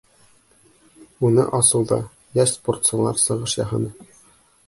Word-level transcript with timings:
Уны 1.27 1.43
асыуҙа 1.57 1.99
йәш 2.39 2.55
спортсылар 2.57 3.23
сығыш 3.27 3.57
яһаны. 3.61 3.93